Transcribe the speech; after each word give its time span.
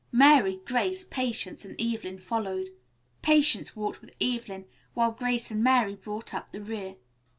Mary, 0.11 0.59
Grace, 0.65 1.05
Patience 1.05 1.63
and 1.63 1.79
Evelyn 1.79 2.17
followed. 2.17 2.69
Patience 3.21 3.75
walked 3.75 4.01
with 4.01 4.15
Evelyn, 4.19 4.65
while 4.95 5.11
Grace 5.11 5.51
and 5.51 5.63
Mary 5.63 5.93
brought 5.93 6.33
up 6.33 6.51
the 6.51 6.59
rear. 6.63 6.95